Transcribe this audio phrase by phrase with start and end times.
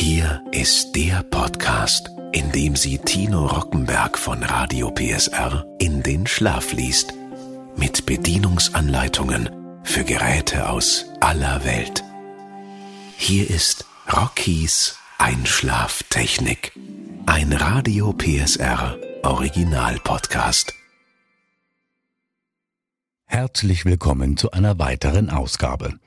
[0.00, 6.72] Hier ist der Podcast, in dem sie Tino Rockenberg von Radio PSR in den Schlaf
[6.72, 7.12] liest.
[7.76, 9.50] Mit Bedienungsanleitungen
[9.82, 12.04] für Geräte aus aller Welt.
[13.16, 16.70] Hier ist Rockies Einschlaftechnik.
[17.26, 20.74] Ein Radio PSR Original Podcast.
[23.24, 25.98] Herzlich willkommen zu einer weiteren Ausgabe.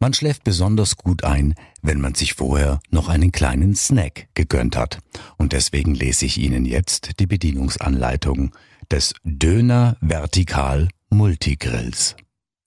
[0.00, 5.00] Man schläft besonders gut ein, wenn man sich vorher noch einen kleinen Snack gegönnt hat.
[5.38, 8.54] Und deswegen lese ich Ihnen jetzt die Bedienungsanleitung
[8.90, 12.14] des Döner Vertikal Multigrills.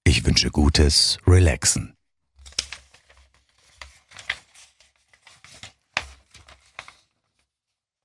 [0.04, 1.94] Ich wünsche gutes Relaxen.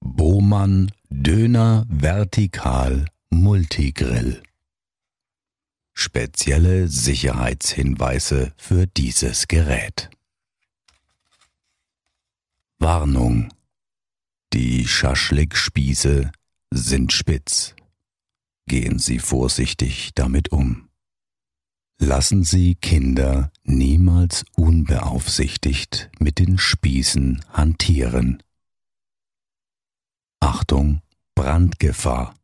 [0.01, 4.41] Bohmann Döner Vertikal Multigrill
[5.97, 10.11] spezielle Sicherheitshinweise für dieses Gerät.
[12.79, 13.49] Warnung.
[14.53, 16.31] Die Schaschlikspieße
[16.71, 17.75] sind spitz.
[18.67, 20.91] Gehen Sie vorsichtig damit um.
[21.99, 28.43] Lassen Sie Kinder niemals unbeaufsichtigt mit den Spießen hantieren.
[30.41, 31.01] Achtung,
[31.35, 32.36] Brandgefahr.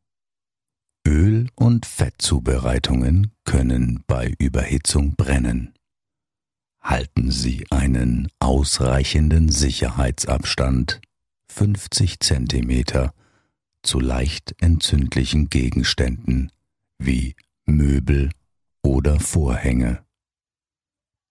[1.06, 5.75] Öl- und Fettzubereitungen können bei Überhitzung brennen.
[6.81, 11.00] Halten Sie einen ausreichenden Sicherheitsabstand
[11.48, 13.11] 50 cm
[13.83, 16.50] zu leicht entzündlichen Gegenständen
[16.98, 17.34] wie
[17.67, 18.30] Möbel
[18.83, 20.05] oder Vorhänge.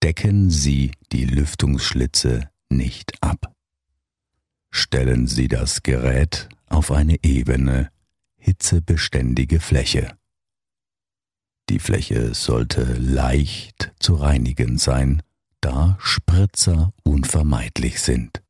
[0.02, 3.54] Decken Sie die Lüftungsschlitze nicht ab.
[4.70, 7.90] Stellen Sie das Gerät auf eine ebene,
[8.42, 10.18] hitzebeständige Fläche.
[11.68, 15.22] Die Fläche sollte leicht zu reinigen sein,
[15.60, 18.42] da Spritzer unvermeidlich sind.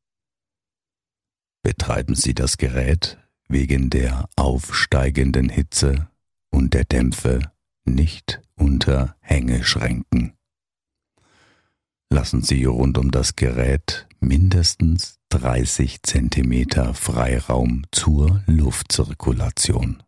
[1.61, 6.09] Betreiben Sie das Gerät wegen der aufsteigenden Hitze
[6.49, 7.51] und der Dämpfe
[7.85, 10.33] nicht unter Hängeschränken.
[12.09, 20.03] Lassen Sie rund um das Gerät mindestens 30 cm Freiraum zur Luftzirkulation.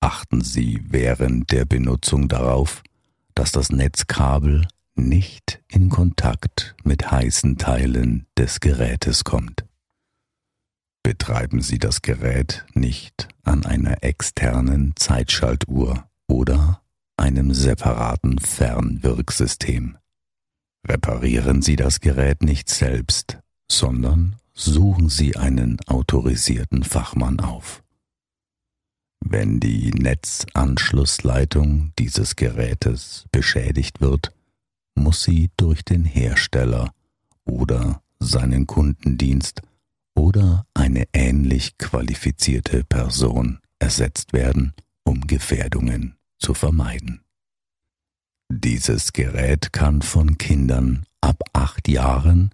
[0.00, 2.82] Achten Sie während der Benutzung darauf,
[3.36, 4.66] dass das Netzkabel
[4.96, 9.64] nicht in Kontakt mit heißen Teilen des Gerätes kommt.
[11.04, 16.82] Betreiben Sie das Gerät nicht an einer externen Zeitschaltuhr oder
[17.16, 19.96] einem separaten Fernwirksystem.
[20.86, 23.38] Reparieren Sie das Gerät nicht selbst,
[23.70, 27.82] sondern suchen Sie einen autorisierten Fachmann auf.
[29.20, 34.32] Wenn die Netzanschlussleitung dieses Gerätes beschädigt wird,
[34.94, 36.92] muss sie durch den Hersteller
[37.44, 39.62] oder seinen Kundendienst
[40.14, 44.74] oder eine ähnlich qualifizierte Person ersetzt werden,
[45.04, 47.20] um Gefährdungen zu vermeiden.
[48.50, 52.50] Dieses Gerät kann von Kindern ab acht Jahren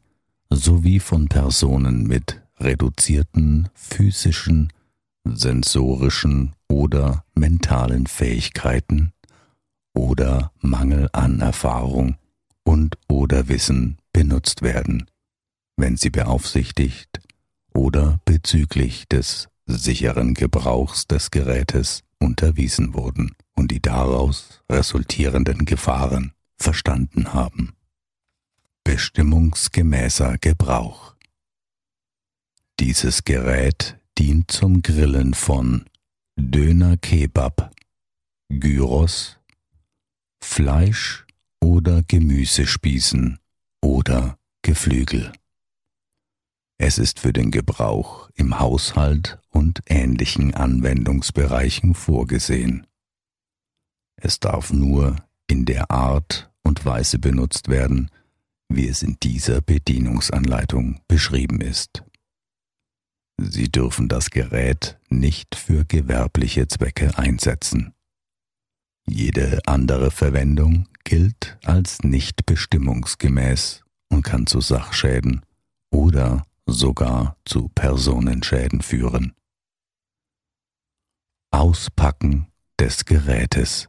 [0.51, 4.73] sowie von Personen mit reduzierten physischen,
[5.25, 9.13] sensorischen oder mentalen Fähigkeiten
[9.95, 12.17] oder Mangel an Erfahrung
[12.65, 15.07] und oder Wissen benutzt werden,
[15.77, 17.21] wenn sie beaufsichtigt
[17.73, 27.33] oder bezüglich des sicheren Gebrauchs des Gerätes unterwiesen wurden und die daraus resultierenden Gefahren verstanden
[27.33, 27.75] haben.
[28.85, 31.15] Bestimmungsgemäßer Gebrauch
[32.81, 35.85] Dieses Gerät dient zum Grillen von
[36.37, 37.73] Döner Kebab,
[38.49, 39.39] Gyros,
[40.43, 41.25] Fleisch
[41.61, 43.39] oder Gemüsespießen
[43.81, 45.33] oder Geflügel.
[46.79, 52.87] Es ist für den Gebrauch im Haushalt und ähnlichen Anwendungsbereichen vorgesehen.
[54.17, 55.17] Es darf nur
[55.47, 58.11] in der Art und Weise benutzt werden,
[58.69, 62.05] wie es in dieser Bedienungsanleitung beschrieben ist.
[63.39, 67.93] Sie dürfen das Gerät nicht für gewerbliche Zwecke einsetzen.
[69.07, 75.45] Jede andere Verwendung gilt als nicht bestimmungsgemäß und kann zu Sachschäden
[75.91, 79.35] oder sogar zu Personenschäden führen.
[81.55, 82.49] Auspacken
[82.81, 83.89] des Gerätes.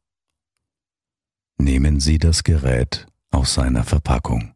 [1.57, 4.53] Nehmen Sie das Gerät aus seiner Verpackung.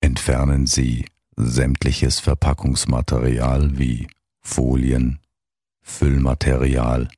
[0.00, 4.06] Entfernen Sie sämtliches Verpackungsmaterial wie
[4.40, 5.18] Folien,
[5.82, 7.08] Füllmaterial,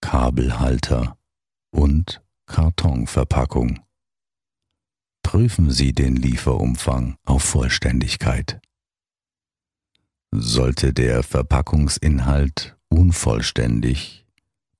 [0.00, 1.18] Kabelhalter
[1.72, 3.80] und Kartonverpackung.
[5.24, 8.60] Prüfen Sie den Lieferumfang auf Vollständigkeit.
[10.30, 14.24] Sollte der Verpackungsinhalt unvollständig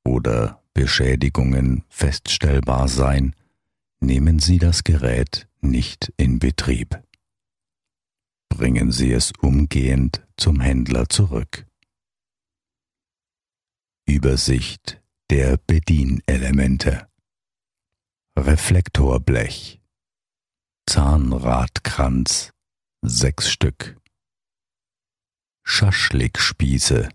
[0.05, 3.35] oder Beschädigungen feststellbar sein,
[4.01, 7.03] nehmen Sie das Gerät nicht in Betrieb.
[8.49, 11.67] Bringen Sie es umgehend zum Händler zurück.
[14.07, 15.01] Übersicht
[15.31, 17.09] der Bedienelemente.
[18.39, 19.81] Reflektorblech.
[20.87, 22.53] Zahnradkranz.
[23.03, 23.99] Sechs Stück.
[25.65, 27.09] Schaschlikspieße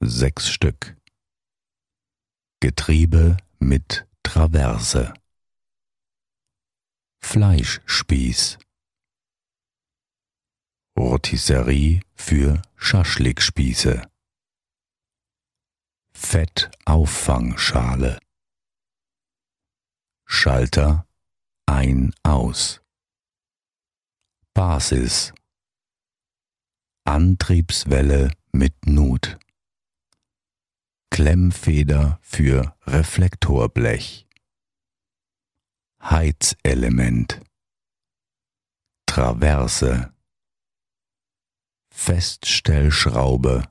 [0.00, 0.96] sechs Stück.
[2.60, 5.12] Getriebe mit Traverse.
[7.22, 8.58] Fleischspieß.
[10.98, 14.02] Rotisserie für Schaschlikspieße.
[16.14, 18.18] Fettauffangschale.
[20.26, 21.06] Schalter
[21.66, 22.80] ein aus.
[24.54, 25.34] Basis.
[27.04, 29.39] Antriebswelle mit Nut
[31.10, 34.26] Klemmfeder für Reflektorblech
[36.02, 37.40] Heizelement
[39.06, 40.12] Traverse
[41.92, 43.64] Feststellschraube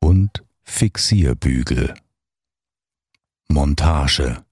[0.00, 1.94] und Fixierbügel.
[3.48, 4.44] Montage.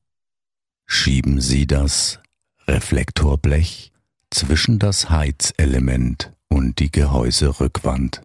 [0.86, 2.20] Schieben Sie das
[2.66, 3.92] Reflektorblech
[4.30, 8.22] zwischen das Heizelement und die Gehäuserückwand.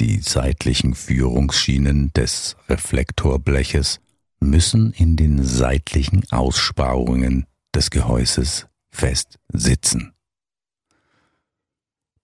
[0.00, 4.00] Die seitlichen Führungsschienen des Reflektorbleches
[4.40, 10.12] müssen in den seitlichen Aussparungen des Gehäuses fest sitzen.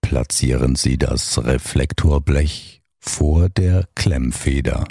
[0.01, 4.85] Platzieren Sie das Reflektorblech vor der Klemmfeder.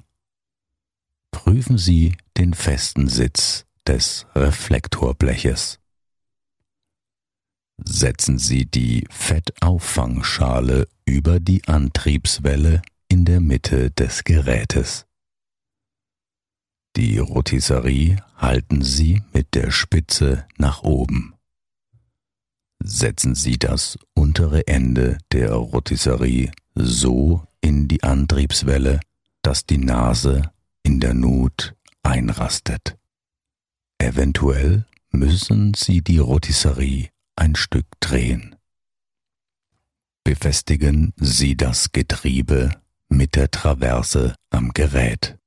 [1.30, 5.78] Prüfen Sie den festen Sitz des Reflektorbleches.
[7.84, 15.06] Setzen Sie die Fettauffangschale über die Antriebswelle in der Mitte des Gerätes.
[16.96, 21.34] Die Rotisserie halten Sie mit der Spitze nach oben.
[22.82, 29.00] Setzen Sie das untere Ende der Rotisserie so in die Antriebswelle,
[29.42, 30.52] dass die Nase
[30.84, 31.74] in der Nut
[32.04, 32.96] einrastet.
[33.98, 38.54] Eventuell müssen Sie die Rotisserie ein Stück drehen.
[40.24, 42.70] Befestigen Sie das Getriebe
[43.08, 45.38] mit der Traverse am Gerät.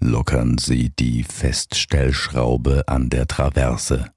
[0.00, 4.12] Lockern Sie die Feststellschraube an der Traverse.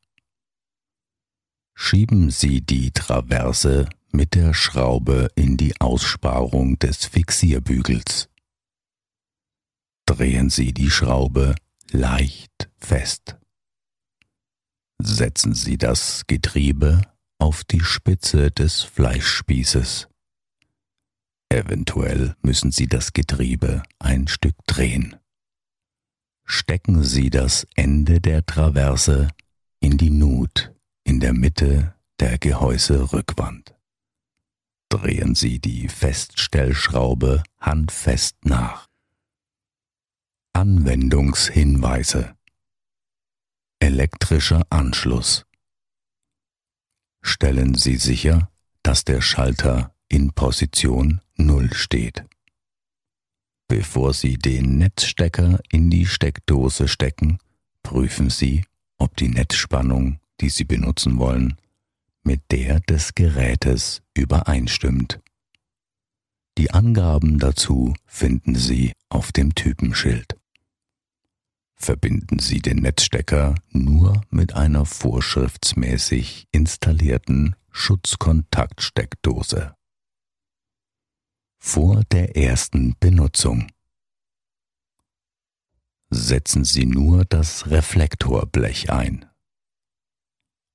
[1.76, 8.30] Schieben Sie die Traverse mit der Schraube in die Aussparung des Fixierbügels.
[10.06, 11.54] Drehen Sie die Schraube
[11.92, 13.38] leicht fest.
[14.98, 17.02] Setzen Sie das Getriebe
[17.40, 20.08] auf die Spitze des Fleischspießes.
[21.50, 25.16] Eventuell müssen Sie das Getriebe ein Stück drehen.
[26.46, 29.30] Stecken Sie das Ende der Traverse
[29.80, 33.76] in die Nut in der Mitte der Gehäuserückwand.
[34.90, 38.88] Drehen Sie die Feststellschraube handfest nach.
[40.54, 42.36] Anwendungshinweise
[43.80, 45.46] Elektrischer Anschluss
[47.22, 48.50] Stellen Sie sicher,
[48.84, 52.26] dass der Schalter in Position 0 steht.
[53.68, 57.38] Bevor Sie den Netzstecker in die Steckdose stecken,
[57.84, 58.64] prüfen Sie,
[58.98, 61.58] ob die Netzspannung die Sie benutzen wollen,
[62.24, 65.20] mit der des Gerätes übereinstimmt.
[66.58, 70.36] Die Angaben dazu finden Sie auf dem Typenschild.
[71.82, 79.76] Verbinden Sie den Netzstecker nur mit einer vorschriftsmäßig installierten Schutzkontaktsteckdose.
[81.58, 83.68] Vor der ersten Benutzung
[86.10, 89.26] setzen Sie nur das Reflektorblech ein.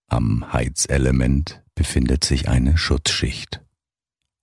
[0.06, 3.62] Am Heizelement befindet sich eine Schutzschicht.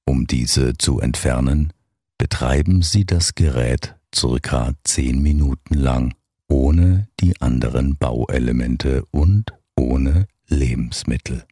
[0.05, 1.73] Um diese zu entfernen,
[2.17, 6.13] betreiben Sie das Gerät circa zehn Minuten lang
[6.51, 11.45] ohne die anderen Bauelemente und ohne Lebensmittel.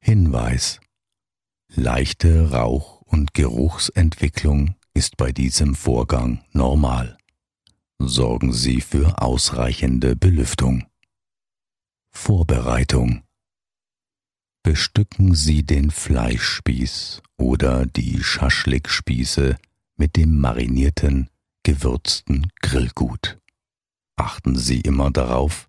[0.00, 0.80] Hinweis
[1.74, 7.16] Leichte Rauch- und Geruchsentwicklung ist bei diesem Vorgang normal.
[7.98, 10.84] Sorgen Sie für ausreichende Belüftung.
[12.10, 13.22] Vorbereitung
[14.64, 19.56] Bestücken Sie den Fleischspieß oder die Schaschlikspieße
[19.96, 21.30] mit dem marinierten,
[21.62, 23.41] gewürzten Grillgut.
[24.16, 25.68] Achten Sie immer darauf,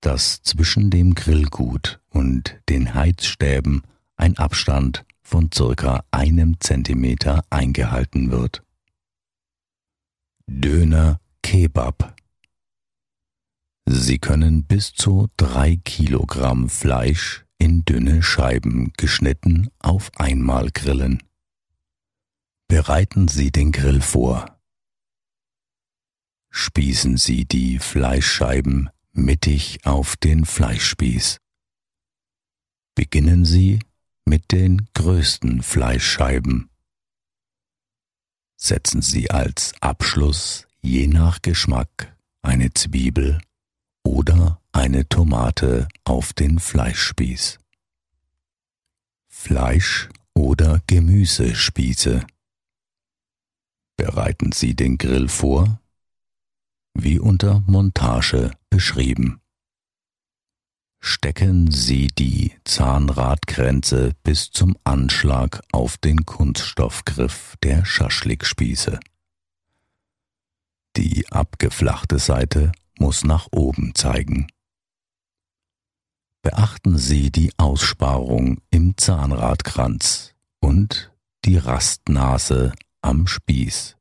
[0.00, 3.82] dass zwischen dem Grillgut und den Heizstäben
[4.16, 8.62] ein Abstand von circa einem Zentimeter eingehalten wird.
[10.46, 12.16] Döner Kebab
[13.88, 21.22] Sie können bis zu drei Kilogramm Fleisch in dünne Scheiben geschnitten auf einmal grillen.
[22.66, 24.55] Bereiten Sie den Grill vor.
[26.58, 31.36] Spießen Sie die Fleischscheiben mittig auf den Fleischspieß.
[32.94, 33.80] Beginnen Sie
[34.24, 36.70] mit den größten Fleischscheiben.
[38.56, 43.38] Setzen Sie als Abschluss je nach Geschmack eine Zwiebel
[44.02, 47.60] oder eine Tomate auf den Fleischspieß.
[49.28, 52.26] Fleisch- oder Gemüsespieße.
[53.98, 55.82] Bereiten Sie den Grill vor,
[57.02, 59.40] wie unter Montage beschrieben.
[61.00, 68.98] Stecken Sie die Zahnradgrenze bis zum Anschlag auf den Kunststoffgriff der Schaschlikspieße.
[70.96, 74.48] Die abgeflachte Seite muss nach oben zeigen.
[76.42, 81.12] Beachten Sie die Aussparung im Zahnradkranz und
[81.44, 82.72] die Rastnase
[83.02, 83.95] am Spieß.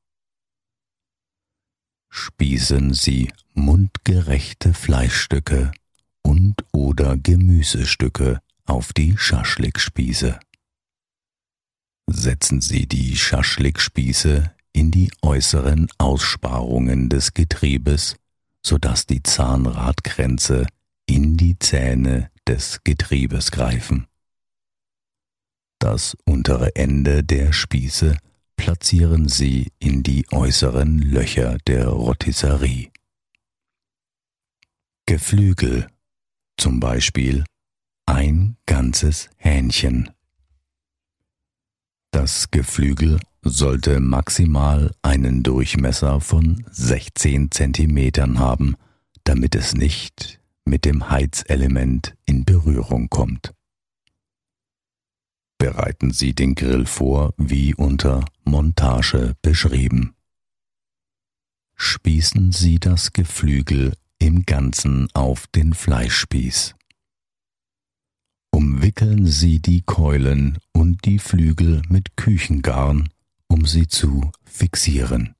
[2.18, 5.74] Spießen Sie mundgerechte Fleischstücke
[6.22, 10.40] und oder Gemüsestücke auf die Schaschlikspieße.
[12.08, 18.16] Setzen Sie die Schaschlikspieße in die äußeren Aussparungen des Getriebes,
[18.66, 20.68] sodass die Zahnradgrenze
[21.06, 24.08] in die Zähne des Getriebes greifen.
[25.80, 28.16] Das untere Ende der Spieße
[28.56, 32.92] platzieren Sie in die äußeren Löcher der Rotisserie.
[35.06, 35.88] Geflügel,
[36.58, 37.44] zum Beispiel
[38.06, 40.12] ein ganzes Hähnchen.
[42.12, 48.76] Das Geflügel sollte maximal einen Durchmesser von 16 cm haben,
[49.24, 53.55] damit es nicht mit dem Heizelement in Berührung kommt.
[55.76, 60.16] Bereiten Sie den Grill vor wie unter Montage beschrieben.
[61.76, 66.76] Spießen Sie das Geflügel im Ganzen auf den Fleischspieß.
[68.52, 73.10] Umwickeln Sie die Keulen und die Flügel mit Küchengarn,
[73.48, 75.36] um sie zu fixieren.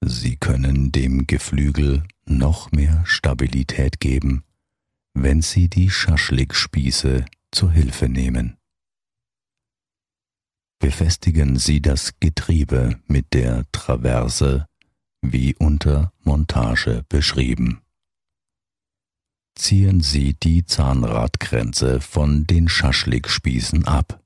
[0.00, 4.42] Sie können dem Geflügel noch mehr Stabilität geben,
[5.14, 8.58] wenn Sie die Schaschlikspieße zur Hilfe nehmen.
[10.78, 14.66] Befestigen Sie das Getriebe mit der Traverse
[15.22, 17.80] wie unter Montage beschrieben.
[19.54, 24.22] Ziehen Sie die Zahnradgrenze von den Schaschlikspießen ab.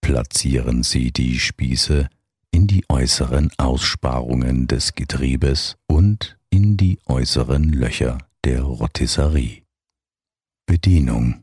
[0.00, 2.08] Platzieren Sie die Spieße
[2.52, 9.62] in die äußeren Aussparungen des Getriebes und in die äußeren Löcher der Rotisserie.
[10.64, 11.41] Bedienung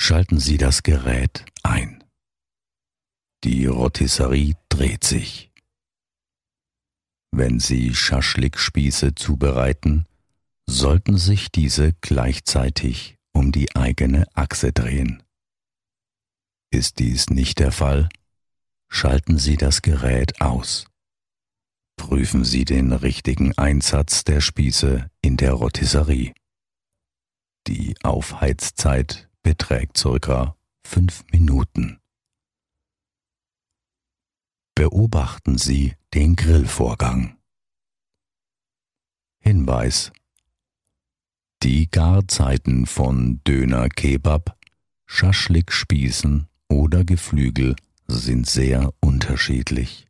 [0.00, 2.04] Schalten Sie das Gerät ein.
[3.42, 5.50] Die Rotisserie dreht sich.
[7.32, 10.06] Wenn Sie Schaschlikspieße zubereiten,
[10.66, 15.22] sollten sich diese gleichzeitig um die eigene Achse drehen.
[16.70, 18.08] Ist dies nicht der Fall,
[18.88, 20.86] schalten Sie das Gerät aus.
[21.96, 26.32] Prüfen Sie den richtigen Einsatz der Spieße in der Rotisserie.
[27.66, 32.00] Die Aufheizzeit beträgt circa fünf Minuten.
[34.74, 37.36] Beobachten Sie den Grillvorgang.
[39.40, 40.12] Hinweis
[41.62, 44.56] Die Garzeiten von Döner Kebab,
[45.06, 47.76] Schaschlik-Spießen oder Geflügel
[48.06, 50.06] sind sehr unterschiedlich.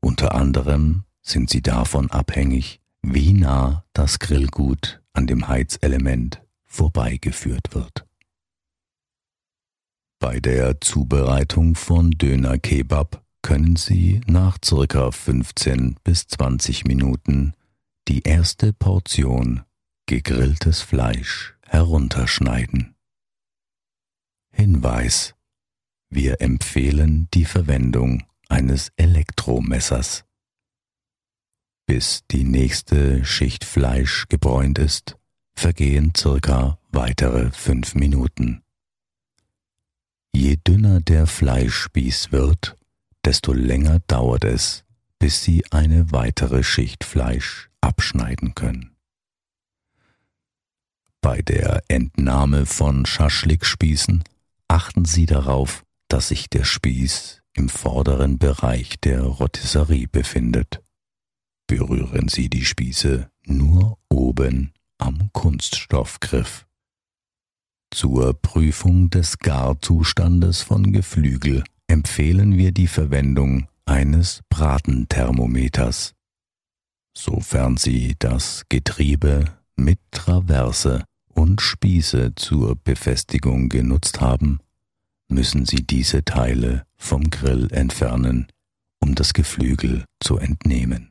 [0.00, 6.42] Unter anderem sind sie davon abhängig, wie nah das Grillgut an dem Heizelement
[6.72, 8.06] vorbeigeführt wird.
[10.18, 17.52] Bei der Zubereitung von Döner Kebab können Sie nach circa 15 bis 20 Minuten
[18.08, 19.62] die erste Portion
[20.06, 22.94] gegrilltes Fleisch herunterschneiden.
[24.52, 25.34] Hinweis
[26.08, 30.24] Wir empfehlen die Verwendung eines Elektromessers.
[31.86, 35.16] Bis die nächste Schicht Fleisch gebräunt ist,
[35.62, 38.64] vergehen circa weitere fünf Minuten.
[40.34, 42.76] Je dünner der Fleischspieß wird,
[43.24, 44.82] desto länger dauert es,
[45.20, 48.96] bis Sie eine weitere Schicht Fleisch abschneiden können.
[51.20, 54.24] Bei der Entnahme von Schaschlikspießen
[54.66, 60.82] achten Sie darauf, dass sich der Spieß im vorderen Bereich der Rotisserie befindet.
[61.68, 66.64] Berühren Sie die Spieße nur oben am Kunststoffgriff.
[67.92, 76.14] Zur Prüfung des Garzustandes von Geflügel empfehlen wir die Verwendung eines Bratenthermometers.
[77.18, 81.04] Sofern Sie das Getriebe mit Traverse
[81.34, 84.60] und Spieße zur Befestigung genutzt haben,
[85.28, 88.46] müssen Sie diese Teile vom Grill entfernen,
[89.00, 91.10] um das Geflügel zu entnehmen.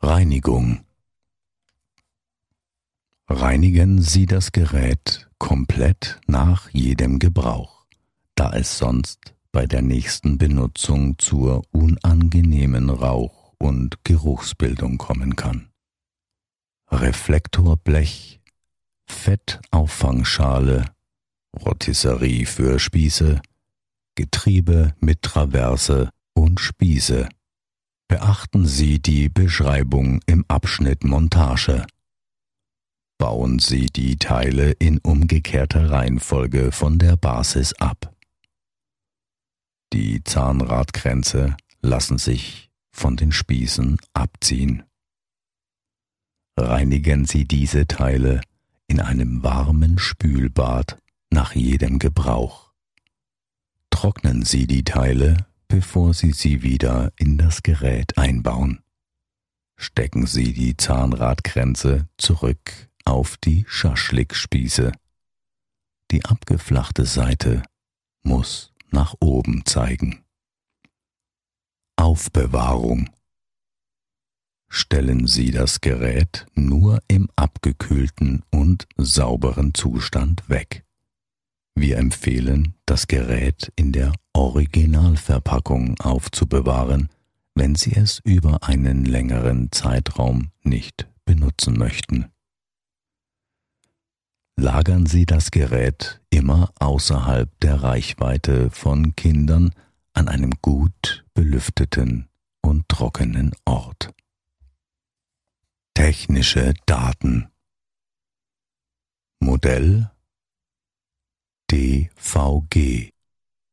[0.00, 0.84] Reinigung
[3.28, 7.86] Reinigen Sie das Gerät komplett nach jedem Gebrauch,
[8.34, 15.70] da es sonst bei der nächsten Benutzung zur unangenehmen Rauch- und Geruchsbildung kommen kann.
[16.90, 18.40] Reflektorblech,
[19.06, 20.84] Fettauffangschale,
[21.64, 23.40] Rotisserie für Spieße,
[24.16, 27.28] Getriebe mit Traverse und Spieße.
[28.06, 31.86] Beachten Sie die Beschreibung im Abschnitt Montage.
[33.24, 38.14] Bauen Sie die Teile in umgekehrter Reihenfolge von der Basis ab.
[39.94, 44.82] Die Zahnradgrenze lassen sich von den Spießen abziehen.
[46.58, 48.42] Reinigen Sie diese Teile
[48.88, 50.98] in einem warmen Spülbad
[51.30, 52.74] nach jedem Gebrauch.
[53.88, 58.80] Trocknen Sie die Teile, bevor Sie sie wieder in das Gerät einbauen.
[59.78, 64.92] Stecken Sie die Zahnradgrenze zurück auf die Schaschlikspieße.
[66.10, 67.62] Die abgeflachte Seite
[68.22, 70.24] muss nach oben zeigen.
[71.96, 73.10] Aufbewahrung
[74.76, 80.84] Stellen Sie das Gerät nur im abgekühlten und sauberen Zustand weg.
[81.76, 87.08] Wir empfehlen, das Gerät in der Originalverpackung aufzubewahren,
[87.54, 92.33] wenn Sie es über einen längeren Zeitraum nicht benutzen möchten.
[94.56, 99.74] Lagern Sie das Gerät immer außerhalb der Reichweite von Kindern
[100.12, 102.28] an einem gut belüfteten
[102.62, 104.14] und trockenen Ort.
[105.94, 107.48] Technische Daten.
[109.40, 110.12] Modell
[111.70, 113.10] DVG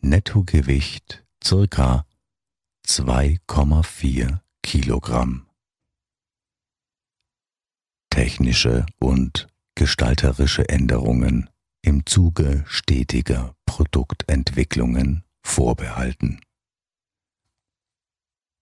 [0.00, 2.06] Nettogewicht circa
[2.86, 5.47] 2,4 Kilogramm.
[8.10, 11.48] Technische und gestalterische Änderungen
[11.82, 16.40] im Zuge stetiger Produktentwicklungen vorbehalten.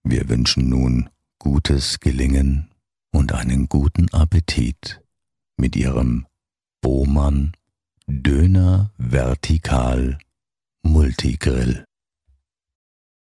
[0.03, 2.71] Wir wünschen nun gutes Gelingen
[3.11, 5.01] und einen guten Appetit
[5.57, 6.27] mit Ihrem
[6.81, 7.53] Bohmann
[8.05, 10.17] Döner Vertikal
[10.81, 11.83] Multigrill.